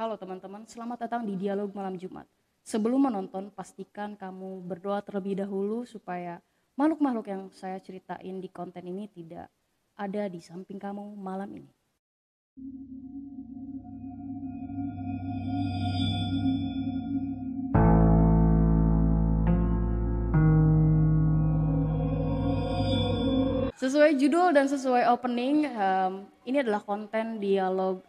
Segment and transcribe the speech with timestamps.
[0.00, 2.24] Halo teman-teman, selamat datang di Dialog Malam Jumat.
[2.64, 6.40] Sebelum menonton, pastikan kamu berdoa terlebih dahulu supaya
[6.72, 9.52] makhluk-makhluk yang saya ceritain di konten ini tidak
[10.00, 11.68] ada di samping kamu malam ini.
[23.76, 28.00] Sesuai judul dan sesuai opening, em, ini adalah konten dialog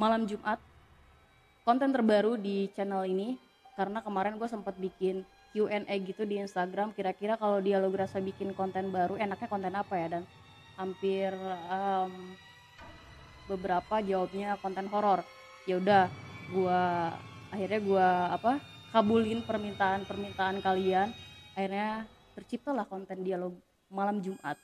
[0.00, 0.56] malam Jumat.
[1.66, 3.34] Konten terbaru di channel ini
[3.74, 6.94] karena kemarin gue sempat bikin Q&A gitu di Instagram.
[6.94, 10.06] Kira-kira kalau dialog rasa bikin konten baru, enaknya konten apa ya?
[10.14, 10.22] Dan
[10.78, 11.34] hampir
[11.66, 12.38] em,
[13.50, 15.26] beberapa jawabnya konten horor.
[15.66, 16.06] Ya udah,
[16.54, 17.10] gua
[17.50, 18.52] akhirnya gua apa?
[18.94, 21.10] kabulin permintaan-permintaan kalian.
[21.58, 22.06] Akhirnya
[22.38, 23.58] terciptalah konten dialog
[23.90, 24.54] malam Jumat.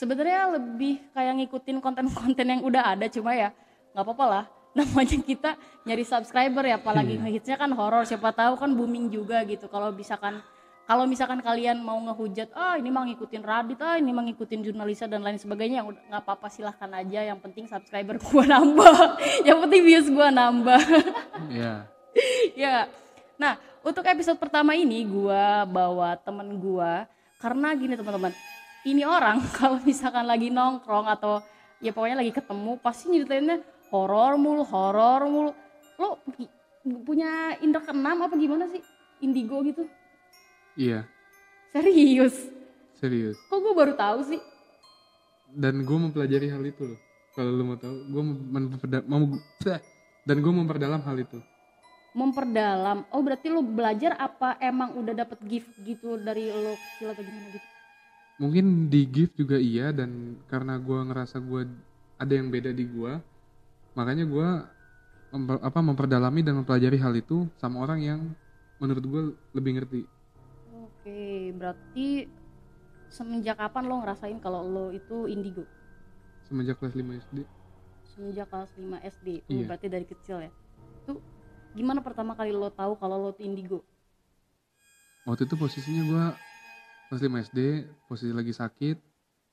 [0.00, 3.52] Sebenarnya lebih kayak ngikutin konten-konten yang udah ada cuma ya
[3.92, 4.44] nggak apa-apa lah.
[4.74, 5.50] Namanya kita
[5.86, 7.22] nyari subscriber ya, apalagi Iya.
[7.22, 8.02] ngehitsnya kan horor.
[8.02, 9.70] Siapa tahu kan booming juga gitu.
[9.70, 10.42] Kalau misalkan
[10.84, 15.08] kalau misalkan kalian mau ngehujat, ah ini mah ngikutin Radit, ah ini mah ngikutin jurnalisa
[15.08, 17.24] dan lain sebagainya, yang nggak apa-apa silahkan aja.
[17.24, 19.16] Yang penting subscriber gua nambah,
[19.48, 20.80] yang penting views gua nambah.
[21.48, 21.88] Iya.
[22.68, 22.76] ya.
[23.40, 27.08] Nah, untuk episode pertama ini gua bawa temen gua
[27.40, 28.36] karena gini teman-teman.
[28.84, 31.40] Ini orang kalau misalkan lagi nongkrong atau
[31.80, 33.56] ya pokoknya lagi ketemu pasti nyeritainnya
[33.94, 35.50] horor mulu, horor mulu.
[36.02, 36.18] Lo
[37.06, 38.82] punya indra keenam apa gimana sih?
[39.22, 39.86] Indigo gitu.
[40.74, 41.06] Iya.
[41.70, 42.50] Serius.
[42.98, 43.38] Serius.
[43.46, 44.42] Kok gue baru tahu sih?
[45.54, 47.00] Dan gue mempelajari hal itu loh.
[47.38, 48.22] Kalau lu mau tahu, gue
[49.06, 49.22] mau
[50.26, 51.38] dan gue memperdalam hal itu.
[52.14, 53.06] Memperdalam.
[53.10, 57.48] Oh, berarti lo belajar apa emang udah dapet gift gitu dari lo kecil atau gimana
[57.50, 57.68] gitu?
[58.34, 61.70] Mungkin di gift juga iya dan karena gue ngerasa gue
[62.18, 63.18] ada yang beda di gue,
[63.94, 64.48] makanya gue
[65.30, 68.20] memper- apa memperdalami dan mempelajari hal itu sama orang yang
[68.78, 69.22] menurut gue
[69.54, 70.02] lebih ngerti.
[70.74, 72.26] Oke, berarti
[73.10, 75.66] semenjak kapan lo ngerasain kalau lo itu indigo?
[76.46, 77.38] Semenjak kelas 5 SD.
[78.14, 79.28] Semenjak kelas 5 SD.
[79.42, 79.64] Oh, Iya.
[79.70, 80.50] berarti dari kecil ya.
[81.06, 81.18] Tuh
[81.74, 83.82] gimana pertama kali lo tahu kalau lo tuh indigo?
[85.24, 86.24] Waktu itu posisinya gue
[87.08, 87.58] kelas 5 SD,
[88.06, 88.96] posisi lagi sakit,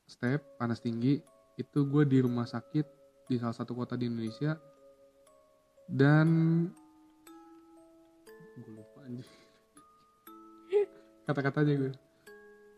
[0.05, 1.21] step, panas tinggi.
[1.55, 3.00] Itu gue di rumah sakit
[3.31, 4.59] di salah satu kota di Indonesia.
[5.87, 6.27] Dan
[8.53, 9.27] gue lupa anjir.
[11.23, 11.91] Kata-katanya gue.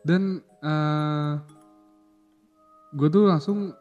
[0.03, 0.21] Dan
[0.61, 1.33] eh
[2.93, 3.73] gue tuh langsung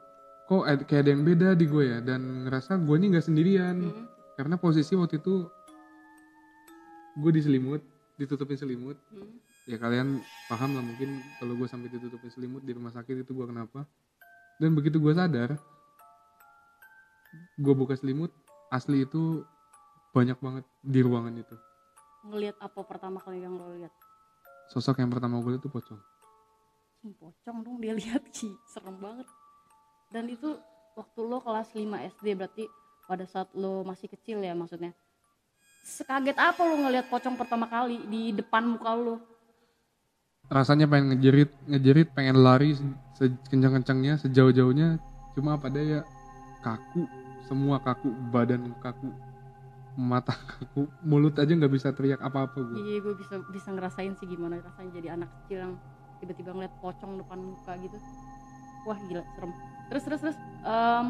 [0.43, 3.77] kok ad- kayak ada yang beda di gue ya dan ngerasa gue ini nggak sendirian
[3.79, 4.05] Hmm.
[4.35, 5.45] karena posisi waktu itu
[7.15, 7.85] gue diselimut
[8.17, 9.37] ditutupin selimut Hmm.
[9.65, 10.17] ya kalian
[10.49, 13.85] paham lah mungkin kalau gue sampai ditutupin selimut di rumah sakit itu gue kenapa
[14.57, 15.61] dan begitu gue sadar
[17.57, 18.31] gue buka selimut
[18.71, 19.45] asli itu
[20.13, 21.57] banyak banget di ruangan itu
[22.23, 23.91] Ngelihat apa pertama kali yang lo lihat?
[24.71, 26.01] sosok yang pertama gue lihat itu pocong
[27.03, 28.47] Hmm, pocong dong dia lihat Ci.
[28.65, 29.27] serem banget.
[30.07, 30.55] Dan itu
[30.95, 32.65] waktu lo kelas 5 SD berarti
[33.05, 34.95] pada saat lo masih kecil ya maksudnya.
[35.83, 39.17] Sekaget apa lo ngelihat pocong pertama kali di depan muka lo?
[40.53, 42.77] rasanya pengen ngejerit ngejerit pengen lari
[43.17, 45.01] se- sekencang-kencangnya sejauh-jauhnya
[45.33, 46.05] cuma apa daya
[46.61, 47.09] kaku
[47.47, 49.11] semua kaku badan kaku
[49.93, 54.25] mata kaku mulut aja nggak bisa teriak apa-apa gue Iya, gue bisa bisa ngerasain sih
[54.25, 55.75] gimana rasanya jadi anak kecil yang
[56.23, 57.99] tiba-tiba ngeliat pocong depan muka gitu.
[58.87, 59.53] Wah gila, serem.
[59.91, 61.07] Terus terus terus em,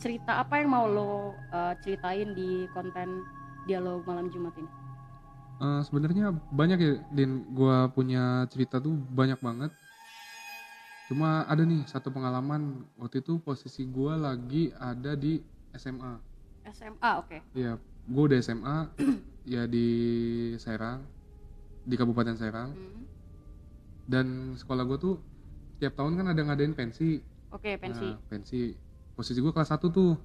[0.00, 3.20] cerita apa yang mau lo eh, ceritain di konten
[3.68, 4.70] dialog malam Jumat ini?
[5.62, 9.70] Eh, sebenarnya banyak ya din gua punya cerita tuh banyak banget
[11.04, 15.36] cuma ada nih satu pengalaman waktu itu posisi gua lagi ada di
[15.70, 16.16] SMA
[16.64, 17.38] SMA, oke.
[17.52, 17.76] ya
[18.08, 18.76] gua udah SMA
[19.54, 19.86] ya di
[20.56, 21.04] Serang
[21.84, 23.04] di Kabupaten Serang Hmm.
[24.08, 24.26] dan
[24.56, 25.20] sekolah gua tuh
[25.76, 27.20] tiap tahun kan ada ngadain pensi
[27.52, 28.08] Oke, pensi.
[28.08, 28.72] Nah, pensi
[29.12, 30.16] posisi gua kelas 1 tuh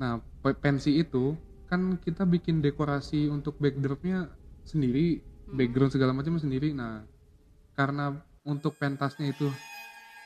[0.00, 1.36] nah pe- pensi itu
[1.68, 4.32] kan kita bikin dekorasi untuk backdropnya
[4.64, 5.58] sendiri Hmm.
[5.58, 7.02] background segala macam sendiri nah
[7.74, 8.14] karena
[8.46, 9.50] untuk pentasnya itu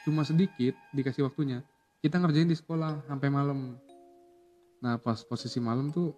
[0.06, 1.66] cuma sedikit dikasih waktunya.
[1.98, 3.74] Kita ngerjain di sekolah sampai malam.
[4.78, 6.14] Nah pas posisi malam tuh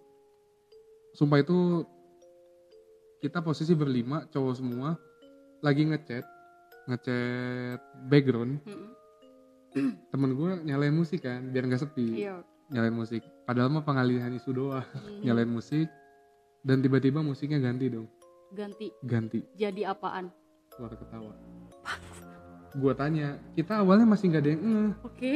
[1.17, 1.81] sumpah itu
[3.17, 4.93] kita posisi berlima cowok semua
[5.65, 6.21] lagi ngecat
[6.85, 8.61] ngecat background.
[8.69, 8.93] Mm-mm.
[10.09, 12.29] temen gue nyalain musik kan biar nggak sepi.
[12.29, 12.45] Iya.
[12.69, 13.25] nyalain musik.
[13.49, 14.85] Padahal mah pengalihan isu doang.
[14.85, 15.25] Hmm.
[15.25, 15.89] nyalain musik
[16.61, 18.05] dan tiba-tiba musiknya ganti dong.
[18.53, 18.93] Ganti.
[19.01, 19.41] Ganti.
[19.57, 20.29] Jadi apaan?
[20.79, 21.33] suara ketawa
[22.77, 25.33] gua tanya kita awalnya masih nggak ada yang eh Oke.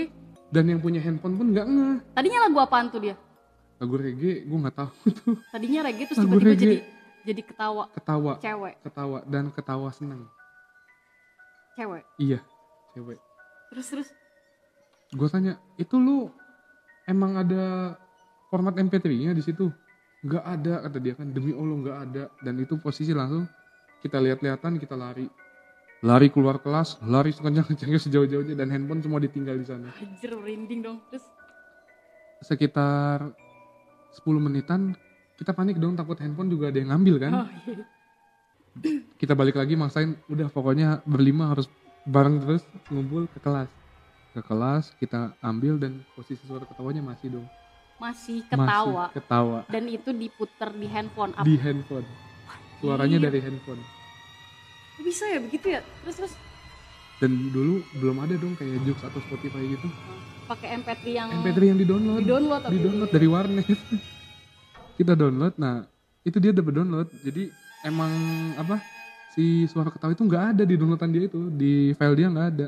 [0.53, 1.97] dan yang punya handphone pun nggak ngeh.
[2.13, 3.15] Tadinya lagu apaan tuh dia?
[3.81, 5.35] lagu reggae gue nggak tahu tuh.
[5.51, 6.77] Tadinya reggae terus tiba-tiba jadi
[7.23, 7.83] jadi ketawa.
[7.91, 8.33] Ketawa.
[8.39, 10.23] Cewek, ketawa dan ketawa seneng
[11.75, 12.03] cewek.
[12.21, 12.39] iya
[12.93, 13.19] cewek.
[13.73, 14.09] Terus terus?
[15.11, 16.29] Gue tanya itu lu
[17.09, 17.97] emang ada
[18.47, 19.67] format MP3 nya di situ?
[20.23, 21.27] Nggak ada kata dia kan.
[21.33, 22.23] Demi allah nggak ada.
[22.39, 23.49] Dan itu posisi langsung
[23.99, 25.27] kita lihat-lihatan kita lari
[26.03, 29.87] lari keluar kelas lari sekencang-kencangnya sejauh-jauhnya dan handphone semua ditinggal di sana.
[29.95, 30.97] Anjir merinding dong.
[31.07, 31.23] Terus?
[32.43, 33.31] Sekitar
[34.19, 34.99] 10 menitan
[35.39, 37.31] kita panik dong takut handphone juga ada yang ngambil kan.
[37.33, 37.85] Oh, iya.
[39.21, 41.71] kita balik lagi maksain udah pokoknya berlima harus
[42.03, 43.71] bareng terus ngumpul ke kelas.
[44.35, 47.47] Ke kelas kita ambil dan posisi suara ketawanya masih dong.
[48.01, 49.59] Masih ketawa masih ketawa.
[49.71, 51.31] dan itu diputer di handphone.
[51.31, 52.03] Apa di handphone.
[52.83, 53.79] Suaranya dari handphone
[55.01, 55.39] bisa ya?
[55.41, 55.81] Begitu ya?
[56.05, 56.33] Terus terus?
[57.17, 59.87] Dan dulu belum ada dong kayak Joox atau Spotify gitu.
[60.43, 63.67] Pakai MP3 yang MP3 yang di download di download di download dari warnet.
[64.99, 65.87] Kita download nah
[66.27, 67.07] itu dia dapat download.
[67.23, 67.47] Jadi
[67.87, 68.11] emang
[68.59, 68.83] apa
[69.33, 71.41] si suara ketawa itu nggak ada di downloadan dia itu.
[71.47, 72.67] Di file dia nggak ada.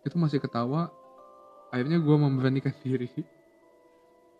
[0.00, 0.88] Itu masih ketawa.
[1.68, 3.10] Akhirnya gue memberanikan diri.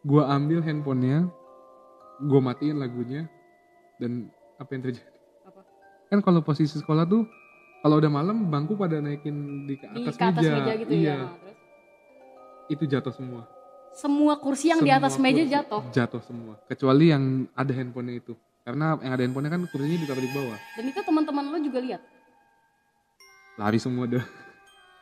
[0.01, 1.29] Gue ambil handphonenya
[2.21, 3.29] gue matiin lagunya
[3.97, 4.29] dan
[4.61, 5.10] apa yang terjadi?
[6.11, 7.23] Kan kalau posisi sekolah tuh
[7.81, 10.91] kalau udah malam bangku pada naikin di ke di atas, ke atas meja, meja gitu
[10.93, 11.17] iya ya.
[11.39, 11.59] Terus
[12.71, 13.43] itu jatuh semua
[13.91, 16.55] semua kursi yang di Semua atas meja kursi jatuh Jatuh semua.
[16.71, 18.39] Kecuali yang ada handphonenya itu.
[18.63, 20.59] Karena yang ada handphonenya kan kursinya ditaruh di bawah.
[20.79, 22.03] dan itu teman-teman lo juga lihat.
[23.59, 24.23] Lari semua deh.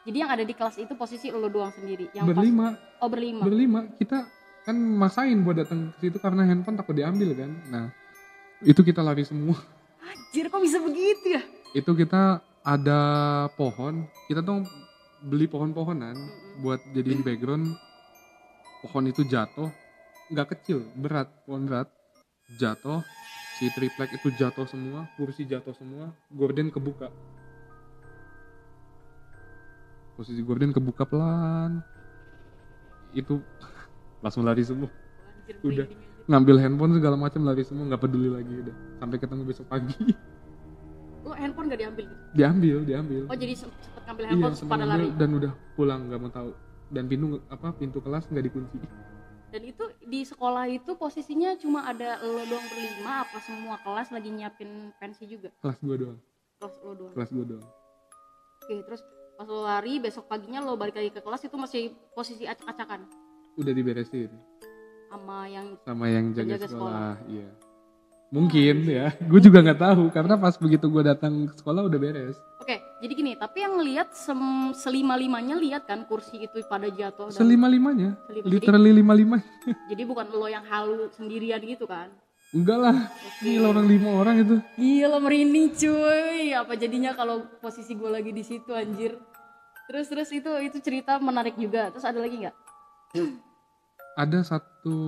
[0.08, 2.08] Jadi yang ada di kelas itu posisi lo doang sendiri.
[2.16, 2.66] Yang pas- Berlima,
[3.04, 3.42] oh berlima.
[3.44, 3.80] berlima.
[3.92, 4.24] Kita
[4.64, 7.50] kan maksain buat datang ke situ karena handphone takut diambil kan.
[7.68, 7.84] Nah,
[8.64, 9.60] itu kita lari semua.
[10.28, 11.42] Anjir kok bisa begitu ya?
[11.72, 13.00] Itu kita ada
[13.56, 14.04] pohon.
[14.28, 14.60] Kita tuh
[15.24, 16.12] beli pohon-pohonan
[16.60, 17.72] buat jadiin background.
[18.84, 19.72] Pohon itu jatuh,
[20.28, 21.88] nggak kecil, berat, pohon berat.
[22.60, 23.00] Jatuh,
[23.56, 27.08] si triplek itu jatuh semua, kursi jatuh semua, gorden kebuka.
[30.12, 31.80] Posisi gorden kebuka pelan.
[33.16, 33.40] Itu
[34.22, 34.92] langsung lari semua,
[35.48, 36.07] Anjir, Udah.
[36.28, 38.76] Ngambil handphone segala macam lari semua, nggak peduli lagi udah.
[39.00, 39.96] Sampai ketemu besok pagi.
[41.24, 42.22] Lo handphone gak diambil gitu?
[42.30, 43.20] diambil, diambil.
[43.26, 45.06] Oh jadi sem- sempet ngambil iya, handphone semua pada lari.
[45.12, 46.50] dan udah pulang nggak mau tahu.
[46.88, 48.78] Dan pintu apa pintu kelas nggak dikunci.
[49.48, 54.28] Dan itu di sekolah itu posisinya cuma ada lo doang berlima apa semua kelas lagi
[54.28, 55.48] nyiapin pensi juga?
[55.58, 56.18] Kelas gua doang,
[56.60, 57.12] Kelas lo doang.
[57.12, 57.66] kelas gua doang.
[58.58, 59.00] Oke, terus
[59.34, 61.82] pas lo lari besok paginya lo balik lagi ke kelas itu masih
[62.12, 63.08] posisi acak-acakan
[63.54, 64.28] Udah diberesin.
[65.08, 67.12] Sama yang sama yang jaga, Penjaga sekolah.
[67.26, 67.48] Iya.
[68.28, 69.06] Mungkin ya.
[69.30, 72.36] Gue juga nggak tahu karena pas begitu gue datang ke sekolah udah beres.
[72.60, 74.12] Oke, jadi gini, tapi yang lihat
[74.76, 78.44] selima-limanya lihat kan kursi itu pada jatuh dan Selima limanya, Selima.
[78.44, 79.36] literally lima lima.
[79.90, 82.12] jadi bukan lo yang halu sendirian gitu kan?
[82.52, 82.96] Enggak lah.
[83.08, 83.44] Oke.
[83.44, 84.56] Gila orang lima orang itu.
[84.76, 86.52] Gila merinding cuy.
[86.52, 89.16] Apa jadinya kalau posisi gue lagi di situ anjir.
[89.88, 91.88] Terus terus itu itu cerita menarik juga.
[91.92, 92.56] Terus ada lagi nggak?
[94.18, 94.98] Ada satu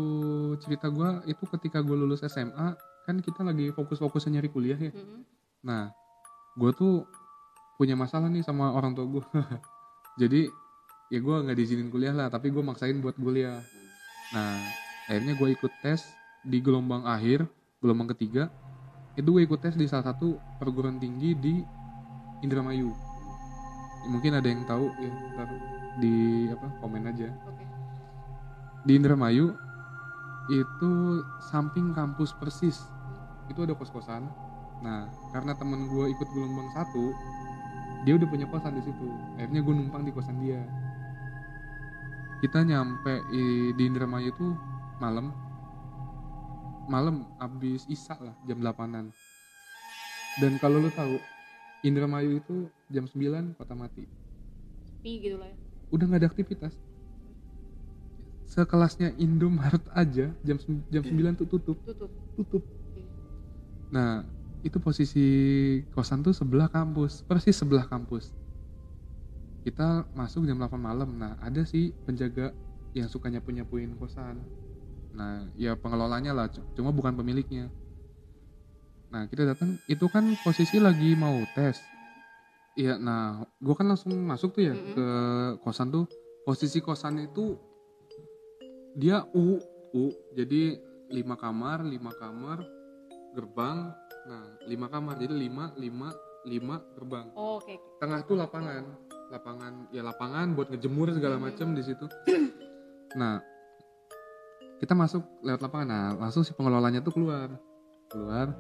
[0.63, 4.95] cerita gue itu ketika gue lulus SMA kan kita lagi fokus-fokusnya nyari kuliah ya.
[4.95, 5.27] Mm-mm.
[5.67, 5.91] Nah,
[6.55, 7.03] gue tuh
[7.75, 9.25] punya masalah nih sama orang tua gue.
[10.23, 10.47] Jadi
[11.11, 13.59] ya gue nggak diizinin kuliah lah, tapi gue maksain buat kuliah.
[14.31, 14.63] Nah,
[15.11, 16.07] akhirnya gue ikut tes
[16.47, 17.51] di gelombang akhir,
[17.83, 18.47] gelombang ketiga.
[19.19, 21.55] Itu gue ikut tes di salah satu perguruan tinggi di
[22.47, 22.95] Indramayu.
[24.01, 25.49] Ya, mungkin ada yang tahu ya, ntar
[25.99, 27.29] di apa komen aja.
[27.51, 27.70] Oke.
[28.81, 29.53] Di Indramayu
[30.49, 30.93] itu
[31.53, 32.81] samping kampus persis
[33.47, 34.25] itu ada kos-kosan.
[34.81, 35.07] Nah,
[35.37, 37.13] karena temen gue ikut gelombang satu,
[38.09, 39.07] dia udah punya kosan di situ.
[39.37, 40.65] Akhirnya gue numpang di kosan dia.
[42.41, 43.21] Kita nyampe
[43.77, 44.57] di Indramayu itu
[44.97, 45.29] malam,
[46.89, 49.13] malam abis isak lah jam 8an.
[50.41, 51.21] Dan kalau lu tahu,
[51.85, 54.09] Indramayu itu jam 9 kota mati.
[54.89, 55.57] Sepi gitu lah ya.
[55.93, 56.73] Udah nggak ada aktivitas.
[58.51, 60.57] Sekelasnya Indomaret aja jam
[60.91, 62.11] jam 9 tuh tutup, Tutup.
[62.35, 62.63] tutup.
[63.95, 64.27] Nah,
[64.61, 65.27] itu posisi
[65.95, 68.35] kosan tuh sebelah kampus, persis sebelah kampus.
[69.63, 71.15] Kita masuk jam 8 malam.
[71.15, 72.51] Nah, ada sih penjaga
[72.91, 74.43] yang suka nyapu-nyapuin kosan.
[75.15, 77.71] Nah, ya pengelolanya lah, cu- cuma bukan pemiliknya.
[79.11, 81.79] Nah, kita datang, itu kan posisi lagi mau tes.
[82.75, 84.95] Iya, nah, gua kan langsung masuk tuh ya Mm-mm.
[84.95, 85.07] ke
[85.63, 86.07] kosan tuh.
[86.43, 87.59] Posisi kosan itu
[88.95, 89.59] dia U,
[89.93, 90.05] U.
[90.33, 90.79] Jadi
[91.11, 92.63] lima kamar, lima kamar,
[93.33, 93.91] gerbang.
[94.27, 95.19] Nah, lima kamar.
[95.19, 97.27] Jadi lima, lima, lima gerbang.
[97.35, 97.75] Oh, Oke.
[97.75, 97.99] oke.
[97.99, 98.83] Tengah tuh lapangan,
[99.31, 101.45] lapangan ya lapangan buat ngejemur segala Hmm.
[101.51, 102.07] macem di situ.
[103.11, 103.43] nah
[104.79, 107.51] kita masuk lewat lapangan nah langsung si pengelolanya tuh keluar
[108.07, 108.55] keluar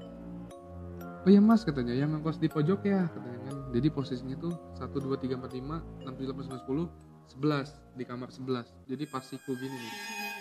[1.23, 4.99] oh iya mas katanya yang ngekos di pojok ya katanya kan jadi posisinya tuh satu
[4.99, 6.87] dua tiga empat lima enam tujuh delapan sembilan sepuluh
[7.31, 8.67] sebelas di kamar sebelas.
[8.91, 9.93] Jadi pas siku gini nih.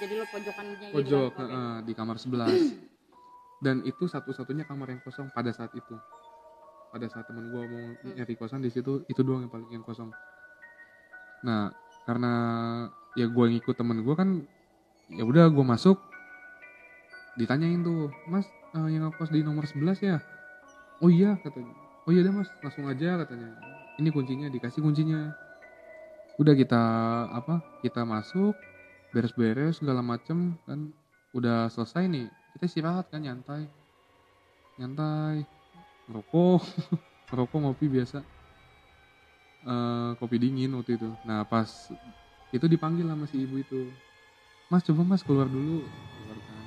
[0.01, 0.93] Jadi lo pojokannya gitu.
[0.95, 2.57] pojok heeh, di kamar sebelas.
[3.59, 5.95] Dan itu satu-satunya kamar yang kosong pada saat itu.
[6.89, 8.15] Pada saat temen gua mau Hmm.
[8.17, 10.09] nyari kosan di situ itu doang yang paling yang kosong.
[11.45, 11.69] Nah
[12.07, 12.33] karena
[13.13, 14.41] ya gua ngikut temen gua kan
[15.11, 16.01] ya udah gua masuk.
[17.37, 20.17] Ditanyain tuh mas eh, yang ngekos di nomor 11 ya?
[20.99, 21.75] Oh iya katanya.
[22.07, 23.53] Oh iya deh mas langsung aja katanya.
[23.99, 25.35] Ini kuncinya dikasih kuncinya
[26.39, 26.81] udah kita
[27.35, 28.55] apa kita masuk
[29.11, 30.89] beres-beres segala macem kan.
[31.35, 33.67] Udah selesai nih kita istirahat kan nyantai.
[34.79, 35.43] Nyantai
[36.07, 36.63] ngerokok
[37.29, 38.23] ngerokok ngopi biasa.
[39.59, 41.11] Eh, kopi dingin waktu itu.
[41.27, 41.67] Nah pas
[42.55, 43.91] itu dipanggil sama si ibu itu.
[44.71, 45.83] Mas coba mas keluar dulu.
[45.83, 46.65] Keluar kan.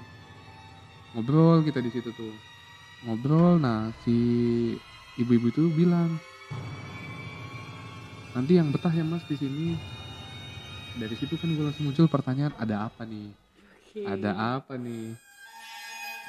[1.17, 2.35] Ngobrol kita di situ tuh.
[3.09, 4.17] Ngobrol nah si
[5.17, 6.21] ibu-ibu itu bilang
[8.33, 9.77] nanti yang betah ya mas di sini.
[10.93, 13.33] Dari situ kan gue langsung muncul pertanyaan ada apa nih?
[13.93, 14.01] Oke.
[14.05, 15.17] ada apa nih?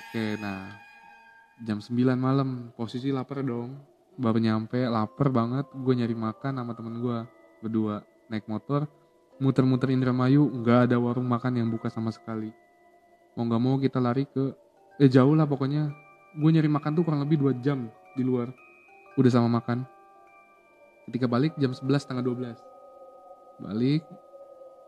[0.08, 0.72] Oke nah
[1.64, 2.72] jam 9 malam.
[2.76, 3.76] Posisi lapar dong.
[4.20, 5.68] Baru nyampe lapar banget.
[5.72, 7.18] Gue nyari makan sama temen gue
[7.64, 8.04] berdua.
[8.32, 8.88] Naik motor
[9.40, 10.48] muter-muter Indramayu.
[10.48, 12.52] Nggak ada warung makan yang buka sama sekali.
[13.36, 14.52] Mau nggak mau kita lari ke
[15.00, 15.92] eh jauh lah pokoknya.
[16.40, 18.52] Gue nyari makan tuh kurang lebih dua jam di luar.
[19.20, 19.93] Udah sama makan
[21.10, 22.74] ketika balik jam 11 setengah 12
[23.62, 24.04] balik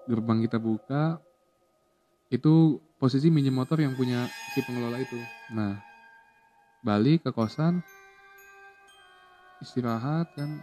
[0.10, 1.20] gerbang kita buka.
[2.30, 5.18] Itu posisi minjem motor yang punya si pengelola itu.
[5.54, 5.78] Nah
[6.86, 7.82] balik ke kosan
[9.62, 10.62] istirahat kan.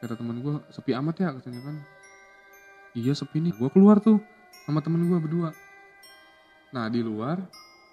[0.00, 1.28] Kata temen gue sepi amat ya?
[1.36, 1.76] Katanya kan.
[2.96, 3.52] Iya sepi nih.
[3.56, 4.20] Gue keluar tuh
[4.64, 5.52] sama temen gue berdua.
[6.72, 7.40] Nah di luar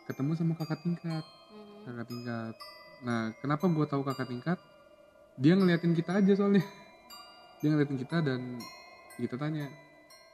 [0.08, 1.24] ketemu sama kakak tingkat.
[1.24, 1.84] Hmm.
[1.84, 2.54] kakak tingkat.
[3.04, 4.60] Nah kenapa gue tahu kakak tingkat
[5.38, 6.66] dia ngeliatin kita aja soalnya.
[7.62, 8.62] Dia ngeliatin kita dan
[9.18, 9.66] kita tanya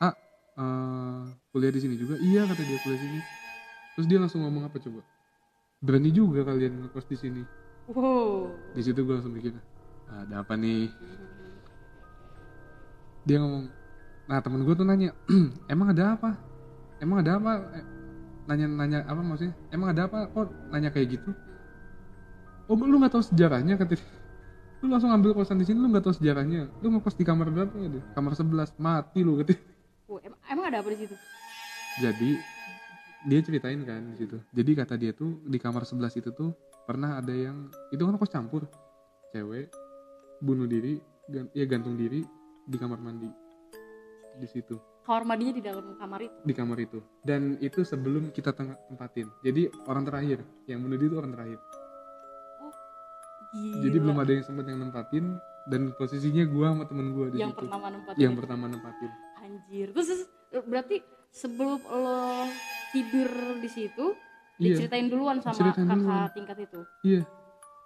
[0.03, 0.11] ah
[0.59, 1.23] eh,
[1.55, 2.19] kuliah di sini juga?
[2.19, 3.19] Iya kata dia kuliah sini.
[3.95, 5.07] Terus dia langsung ngomong apa coba?
[5.79, 7.43] Berani juga kalian ngekos di sini.
[7.83, 8.47] Wow.
[8.71, 9.51] di situ gue langsung mikir
[10.07, 10.87] "Ah, ada apa nih?
[13.27, 13.67] Dia ngomong
[14.23, 15.11] nah temen gue tuh nanya
[15.73, 16.31] emang ada apa?
[16.99, 17.51] Emang ada apa?
[17.75, 17.85] Eh,
[18.51, 19.55] nanya nanya apa maksudnya?
[19.71, 20.27] Emang ada apa?
[20.31, 21.31] Kok nanya kayak gitu?
[22.67, 23.75] Oh lu nggak tahu sejarahnya?
[23.79, 24.22] kata dia.
[24.83, 26.67] Lu langsung ambil kosan di sini lu nggak tahu sejarahnya.
[26.83, 28.03] Lu ngekos di kamar berapa ya dia?
[28.11, 29.39] kamar 11 mati lu.
[30.11, 31.15] Oh, em- emang ada apa di situ?
[32.03, 32.41] jadi
[33.23, 34.37] dia ceritain kan di situ.
[34.51, 36.51] Jadi kata dia tuh di kamar 11 itu tuh
[36.83, 38.67] pernah ada yang itu kan kos campur.
[39.31, 39.71] Cewek
[40.43, 40.99] bunuh diri
[41.31, 42.19] gan, ya gantung diri
[42.67, 43.31] di kamar mandi.
[44.35, 44.75] Di situ.
[45.07, 46.35] Kamar mandinya di dalam kamar itu.
[46.43, 46.99] di kamar itu.
[47.23, 49.31] Dan itu sebelum kita tempatin.
[49.47, 50.43] Jadi orang terakhir.
[50.67, 51.59] Yang bunuh diri itu orang terakhir
[53.53, 53.77] Gila.
[53.79, 55.25] jadi belum ada yang sempat yang nempatin
[55.65, 58.39] dan posisinya gua sama temen gua di yang situ pertama nempatin yang itu.
[58.41, 59.87] pertama nempatin Anjir.
[59.91, 60.07] Terus,
[60.47, 60.97] terus, berarti
[61.29, 62.47] sebelum lo
[62.89, 63.29] tidur
[63.59, 64.05] di situ
[64.55, 66.29] iya diceritain duluan sama Diceritain kakak duluan.
[66.31, 66.79] tingkat itu.
[67.03, 67.21] iya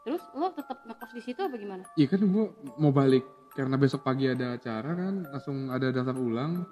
[0.01, 1.83] Terus lo tetap ngekos di situ apa gimana?
[1.93, 2.45] Iya kan gue
[2.77, 6.63] mau balik karena besok pagi ada acara kan langsung ada daftar ulang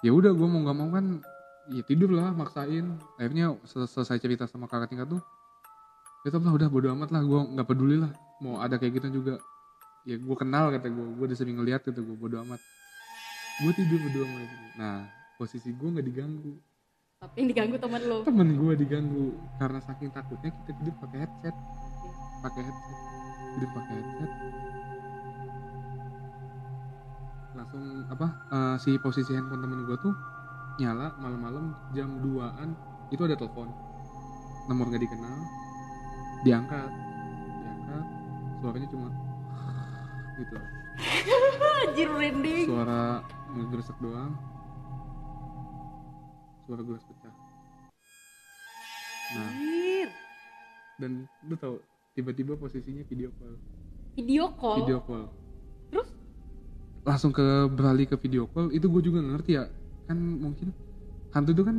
[0.00, 1.20] ya udah gue mau nggak mau kan
[1.68, 5.22] ya tidur lah maksain akhirnya sel- selesai cerita sama kakak tingkat tuh
[6.26, 8.10] ya lah udah bodo amat lah gue nggak peduli lah
[8.42, 9.38] mau ada kayak gitu juga.
[10.02, 12.58] Ya gue kenal kata gue gue udah sering ngeliat gitu gue bodo amat.
[13.62, 15.06] Gue tidur berdua sama itu nah
[15.38, 16.52] posisi gue nggak diganggu.
[17.22, 18.18] Tapi yang diganggu temen lo.
[18.26, 19.26] temen gue diganggu
[19.62, 21.56] karena saking takutnya kita tidur pakai headset.
[22.42, 22.98] Pakai headset.
[23.54, 24.30] Tidur pakai headset.
[27.54, 30.14] Langsung apa eh, si posisi handphone temen gue tuh
[30.82, 32.74] nyala malam-malam jam 2an
[33.14, 33.70] itu ada telepon.
[34.66, 35.65] Nomor gak dikenal
[36.44, 36.90] diangkat
[37.62, 38.04] diangkat
[38.60, 39.08] suaranya cuma
[40.40, 40.56] gitu
[41.86, 42.66] Anjir merinding.
[42.68, 43.20] suara
[43.52, 44.32] ngegresek doang
[46.66, 47.34] suara gelas pecah
[49.36, 50.08] nah Anjir.
[50.98, 51.10] dan
[51.44, 51.80] lu tau
[52.16, 53.54] tiba-tiba posisinya video call
[54.16, 54.76] Video call.
[54.80, 55.24] video call
[55.92, 56.08] Terus?
[57.04, 59.68] langsung ke beralih ke video call itu gue juga ngerti ya
[60.08, 60.72] kan mungkin
[61.36, 61.76] hantu itu kan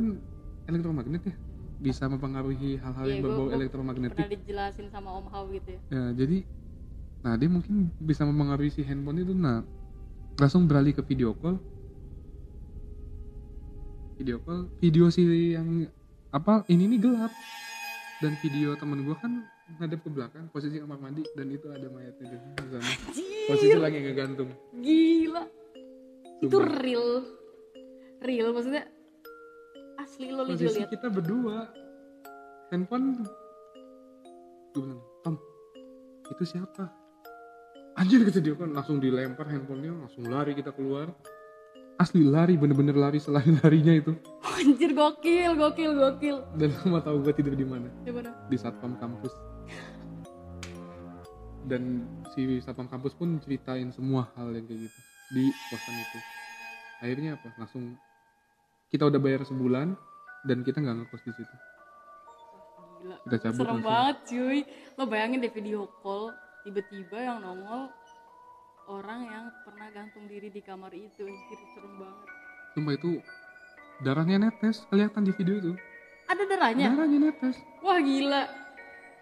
[0.70, 1.34] elektromagnet ya
[1.78, 5.80] bisa mempengaruhi hal-hal Iya, yang berbau elektromagnetik Pernah dijelasin sama Om Hao gitu ya.
[5.88, 6.38] ya jadi
[7.18, 9.62] nah dia mungkin bisa mempengaruhi si handphone itu nah
[10.38, 11.58] langsung beralih ke video call
[14.18, 15.22] video call video si
[15.54, 15.86] yang
[16.30, 17.32] apa ini nih gelap
[18.18, 19.46] dan video temen gue kan
[19.78, 22.90] ngadep ke belakang posisi kamar mandi dan itu ada mayatnya di sana
[23.46, 25.42] posisi lagi ngegantung Gila.
[26.38, 26.78] Itu Sumpah.
[26.78, 27.26] real.
[28.22, 28.86] Real maksudnya
[30.08, 31.68] asli lo juga posisi lihat kita berdua
[32.72, 33.28] handphone
[34.72, 35.36] gue bilang Tom
[36.32, 36.88] itu siapa?
[37.96, 41.12] Anjir kata dia kan langsung dilempar handphonenya langsung lari kita keluar.
[41.98, 44.12] Asli lari bener-bener lari selain larinya itu.
[44.44, 46.36] Anjir gokil gokil gokil.
[46.56, 47.90] Dan lu mau tahu gue tidur di mana.
[48.06, 48.30] Di mana?
[48.46, 49.34] Di satpam kampus.
[51.68, 54.98] Dan si satpam kampus pun ceritain semua hal yang kayak gitu
[55.34, 56.18] di kosan itu.
[57.02, 57.48] Akhirnya apa?
[57.58, 57.98] Langsung
[58.88, 59.92] kita udah bayar sebulan
[60.48, 61.54] dan kita nggak ngekos di situ.
[62.98, 63.16] Gila.
[63.28, 63.84] Kita cabut serem langsung.
[63.84, 64.58] banget cuy.
[64.96, 66.32] Lo bayangin deh video call
[66.64, 67.92] tiba-tiba yang nongol
[68.88, 72.28] orang yang pernah gantung diri di kamar itu anjir serem banget.
[72.72, 73.10] Sumpah itu
[74.00, 75.72] darahnya netes kelihatan di video itu.
[76.28, 76.88] Ada darahnya?
[76.96, 77.56] Darahnya netes.
[77.84, 78.44] Wah gila.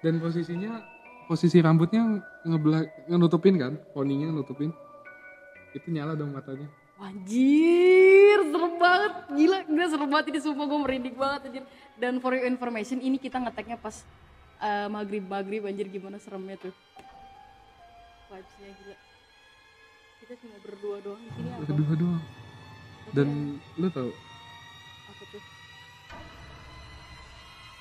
[0.02, 0.78] Dan posisinya
[1.26, 2.86] posisi rambutnya ngebela
[3.18, 3.74] nutupin kan?
[3.90, 4.70] Poninya nutupin.
[5.74, 6.70] Itu nyala dong matanya.
[6.96, 7.18] Serem
[8.86, 9.12] banget.
[9.34, 11.64] Gila, gila serem banget ini sumpah gue merinding banget anjir.
[11.98, 14.06] Dan for your information, ini kita ngeteknya pas
[14.62, 16.74] eh, maghrib-maghrib anjir gimana seremnya tuh.
[18.30, 18.96] Vibes-nya gila.
[20.22, 21.62] Kita cuma berdua doang di sini apa?
[21.66, 22.22] kedua doang
[23.14, 23.28] dan
[23.78, 25.42] lu tau apa tuh?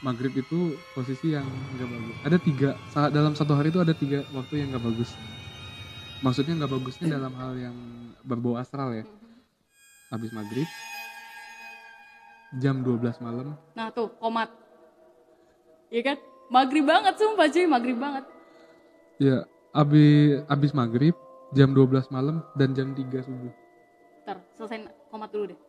[0.06, 4.22] maghrib itu posisi yang nggak bagus ada tiga saat dalam satu hari itu ada tiga
[4.36, 5.18] waktu yang nggak bagus
[6.22, 7.78] maksudnya nggak bagusnya dalam hal yang
[8.22, 9.06] berbau astral ya
[10.14, 10.70] habis maghrib
[12.58, 14.50] jam 12 malam Nah tuh, komat.
[15.88, 16.18] Iya kan?
[16.48, 18.24] Maghrib banget sumpah cuy, maghrib banget.
[19.16, 21.16] ya habis habis maghrib
[21.52, 23.54] jam 12 malam dan jam 3 subuh
[24.24, 25.60] Ntar, selesain komat dulu deh.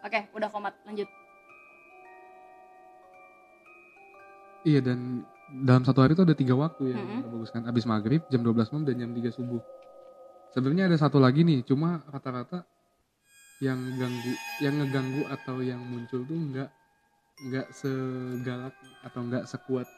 [0.00, 1.08] Oke, udah komat, lanjut.
[4.62, 5.22] iya dan
[5.60, 7.18] dalam satu hari itu ada tiga waktu yang Mm-mm.
[7.20, 9.60] nggak bagus kan habis maghrib jam 12 malam dan jam 3 subuh
[10.50, 12.64] sebenarnya ada satu lagi nih cuma rata-rata
[13.64, 16.68] yang ganggu yang ngeganggu atau yang muncul tuh nggak
[17.48, 19.88] nggak segalak atau nggak sekuat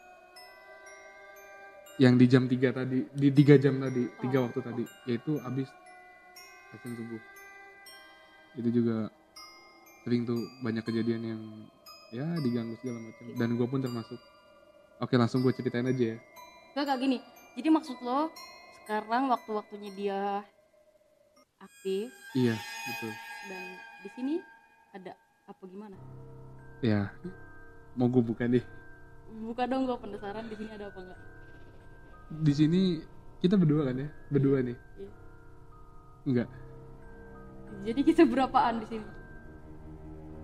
[1.98, 4.44] yang di jam 3 tadi di tiga jam tadi tiga Oh.
[4.46, 5.66] waktu tadi yaitu habis
[6.76, 7.22] azan subuh
[8.56, 9.10] itu juga
[10.06, 11.42] sering tuh banyak kejadian yang
[12.14, 13.24] ya diganggu segala macam.
[13.36, 14.16] Dan gue pun termasuk.
[15.02, 16.18] Oke langsung gue ceritain aja ya.
[16.72, 17.18] Gak kayak gini.
[17.58, 18.32] Jadi maksud lo
[18.86, 20.20] sekarang waktu-waktunya dia
[21.58, 22.54] aktif iya
[22.86, 23.64] betul dan
[24.00, 24.34] di sini
[24.90, 25.12] ada
[25.44, 25.96] apa gimana?
[26.78, 27.08] ya
[27.94, 28.62] mau gue buka deh
[29.26, 31.20] Buka dong gue penasaran di sini ada apa enggak?
[32.38, 32.80] di sini
[33.38, 35.10] kita berdua kan ya berdua nih Iya.
[36.24, 36.48] enggak
[37.82, 39.06] Jadi kita berapaan di sini?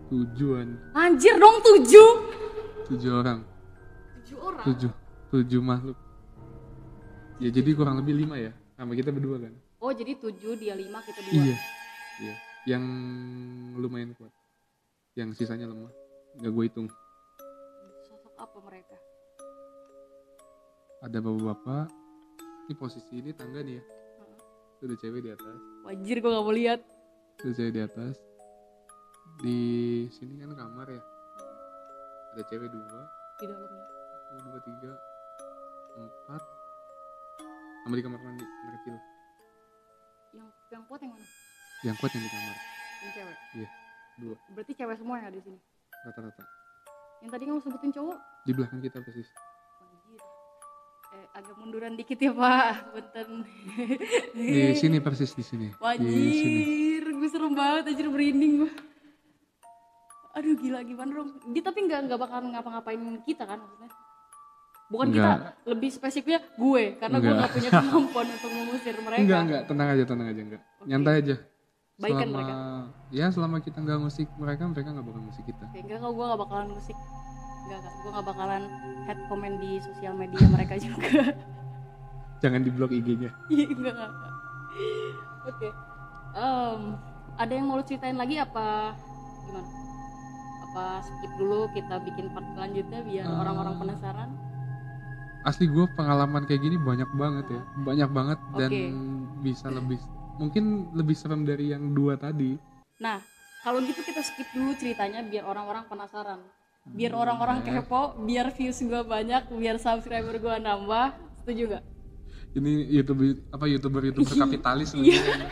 [0.08, 2.10] tujuan Anjir dong tujuh.
[2.86, 3.40] tujuh orang
[4.18, 4.64] Tujuh orang.
[4.64, 4.90] tujuh
[5.28, 5.98] tujuh makhluk
[7.38, 11.00] ya jadi kurang lebih lima ya sama kita berdua kan Oh jadi tujuh dia lima
[11.00, 11.32] kita dua.
[11.34, 11.56] iya
[12.20, 12.34] iya
[12.68, 12.84] yang
[13.74, 14.30] lumayan kuat.
[15.18, 15.92] Yang sisanya lemah.
[16.38, 16.88] Nggak gue hitung.
[18.06, 18.96] Sosok apa mereka?
[21.02, 21.90] ada bapak-bapak.
[22.70, 23.82] Ini posisi ini tangga nih ya.
[23.82, 24.38] Heeh.
[24.78, 25.58] Itu ada cewek di atas.
[25.82, 26.80] Wajir gue gak mau lihat.
[27.42, 28.14] ada cewek di atas.
[29.42, 29.60] Di
[30.14, 31.02] sini kan kamar ya.
[32.38, 33.00] Ada cewek dua.
[33.42, 33.84] Di dalamnya.
[34.46, 34.92] dua tiga
[35.98, 36.42] empat.
[37.82, 38.96] Sama di kamar mandi anak kecil.
[40.38, 41.51] Yang yang kuat yang mana?
[41.82, 42.56] Yang kuat yang di kamar
[43.02, 43.36] Yang cewek.
[43.52, 43.68] Iya,
[44.16, 44.36] dua.
[44.52, 45.58] Berarti cewek semua yang ada di sini.
[46.02, 46.42] rata-rata
[47.18, 48.18] Yang tadi kamu sebutin cowok?
[48.42, 49.28] di belakang kita persis.
[51.12, 52.88] Eh agak munduran dikit ya pak.
[52.90, 53.30] Punten.
[54.32, 58.72] di sini persis di sini Wajir, gue serem banget anjir merinding gue.
[60.32, 61.30] Aduh gila gimana dong?
[61.48, 63.90] Dia tapi nggak nggak bakal ngapa-ngapain kita kan maksudnya?
[64.88, 65.52] Bukan kita, Nggak.
[65.66, 67.50] lebih spesifiknya gue karena gue Nggak.
[67.50, 69.20] punya kemampuan untuk mengusir mereka.
[69.20, 70.88] enggak enggak tenang aja tenang aja enggak Oke.
[70.88, 71.34] nyantai aja
[71.94, 72.54] Baikan selama mereka.
[73.10, 76.40] ya selama kita nggak musik mereka mereka nggak bakal musik kita Oke, enggak gue gak
[76.40, 76.96] bakalan musik
[77.62, 77.94] Enggak, enggak.
[77.94, 78.62] Gue gak bakalan
[79.04, 81.08] head comment di sosial media mereka juga
[82.38, 84.12] jangan di blok IG-nya Iya, enggak, enggak.
[85.46, 85.68] Oke
[86.32, 86.80] Em,
[87.34, 88.96] Ada yang mau lu ceritain lagi apa
[89.42, 89.68] gimana?
[90.64, 93.36] Apa skip dulu kita bikin part selanjutnya biar Eh.
[93.36, 94.30] orang-orang penasaran
[95.42, 98.82] asli gue pengalaman kayak gini banyak banget ya banyak banget dan Oke.
[99.42, 99.98] bisa lebih
[100.36, 102.56] mungkin lebih serem dari yang dua tadi.
[103.00, 103.18] Nah,
[103.62, 106.40] kalau gitu kita skip dulu ceritanya biar orang-orang penasaran.
[106.82, 111.84] Biar orang-orang kepo, biar views gue banyak, biar subscriber gue nambah Setuju gak?
[112.52, 115.48] ini youtuber apa youtuber youtuber kapitalis Iya.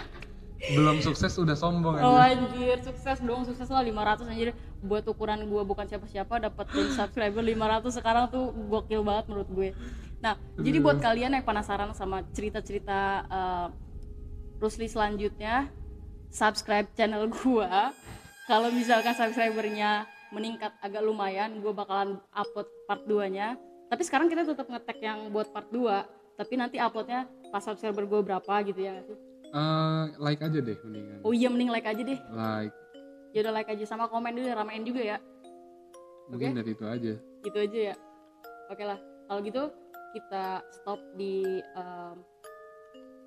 [0.76, 4.52] belum sukses udah sombong Oh aja anjir, sukses dong, sukses lah 500 anjir.
[4.84, 6.68] Buat ukuran gue bukan siapa-siapa dapat
[7.00, 9.68] subscriber 500 sekarang tuh gokil banget menurut gue.
[10.20, 13.66] Nah, jadi buat kalian yang penasaran sama cerita-cerita eh,
[14.60, 15.72] Rusli selanjutnya
[16.30, 17.90] Subscribe channel gua.
[18.50, 23.58] Kalau misalkan subscribernya meningkat agak lumayan gue bakalan upload part 2 nya
[23.90, 25.82] tapi sekarang kita tetap ngetek yang buat part 2
[26.38, 29.02] tapi nanti uploadnya pas subscriber gue berapa gitu ya.
[29.50, 31.18] Eh, like aja deh mendingan.
[31.26, 32.18] Oh iya mending like aja deh.
[32.30, 32.74] Like.
[33.34, 35.18] Ya udah like aja sama komen dulu ramein juga ya.
[36.30, 37.12] Mungkin dari itu aja.
[37.42, 37.94] Gitu aja ya.
[38.70, 39.62] Oke lah kalau gitu
[40.14, 42.22] kita stop di um,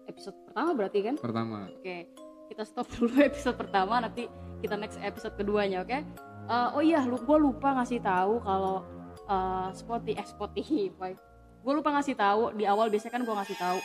[0.06, 1.16] episode pertama berarti kan?
[1.20, 1.70] Pertama.
[1.72, 2.10] Oke
[2.54, 4.30] kita stop dulu episode pertama nanti
[4.62, 5.98] kita next episode keduanya oke?
[6.44, 8.86] Eh, oh iya lu gue lupa ngasih tahu kalau
[9.26, 11.12] uh, Spotify eh Spotify.
[11.64, 13.80] Gue lupa ngasih tahu di awal biasanya kan gue ngasih tahu.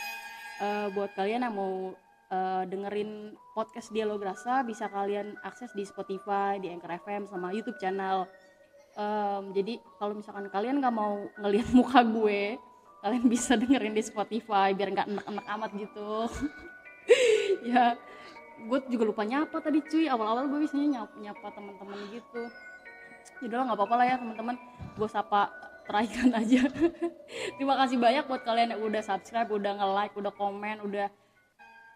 [0.59, 1.95] Eh, buat kalian yang mau
[2.27, 7.79] eh, dengerin podcast dialog rasa bisa kalian akses di Spotify di Anchor FM sama YouTube
[7.79, 8.27] channel.
[8.99, 12.59] Em, jadi kalau misalkan kalian nggak mau ngelihat muka gue
[12.99, 16.11] kalian bisa dengerin di Spotify biar nggak enak-enak amat gitu.
[17.65, 17.97] Ya
[18.61, 20.05] gue juga lupa nyapa tadi cuy.
[20.05, 22.41] Awal-awal gue biasanya nyapa, nyapa teman-teman gitu.
[23.41, 24.55] Jadi lah nggak apa-apa lah ya teman-teman
[24.93, 25.49] gue sapa
[25.89, 26.61] terakhir aja.
[27.57, 31.09] Terima kasih banyak buat kalian yang udah subscribe udah nge-like udah komen udah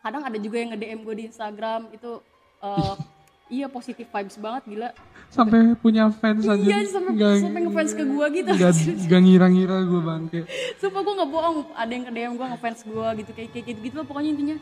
[0.02, 1.94] kadang ada juga yang nge-DM gue di Instagram.
[1.94, 2.26] Itu
[2.66, 2.96] eh,
[3.46, 4.90] iya positif vibes banget gila
[5.28, 8.72] sampai punya fans aja iya sampai Nggak- sampai ngefans ke gue gitu nggak
[9.06, 10.40] nggak ngira-ngira gue bangke
[10.76, 13.96] Sumpah gue gak bohong, ada yang ke-DM gue ngefans gue gitu kayak kayak gitu, gitu
[13.96, 14.58] lah pokoknya intinya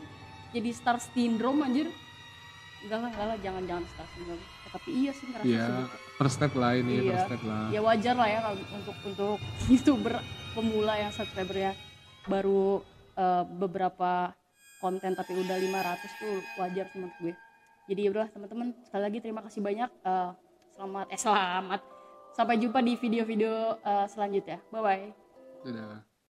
[0.50, 1.88] jadi star syndrome anjir.
[2.78, 4.38] Enggak lah, enggak lah, jangan jangan star syndrome.
[4.38, 5.96] Ya, tapi iya sih ngerasa ya segitu.
[6.14, 7.08] first step lah ini Iya.
[7.08, 9.36] first step lah Ya wajar lah ya kalau untuk untuk
[9.70, 10.14] youtuber
[10.52, 11.72] pemula yang subscriber ya
[12.24, 12.82] baru
[13.14, 14.30] eh, beberapa
[14.76, 15.66] konten tapi udah 500
[16.12, 17.34] tuh wajar menurut gue.
[17.90, 19.90] Jadi ya udahlah teman-teman sekali lagi terima kasih banyak.
[19.90, 20.30] Eh,
[20.78, 21.80] selamat eh selamat.
[22.32, 24.58] Sampai jumpa di video-video eh, selanjutnya.
[24.70, 25.06] Bye bye.
[25.66, 26.11] Dadah.